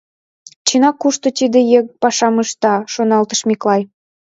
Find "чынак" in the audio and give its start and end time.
0.67-0.95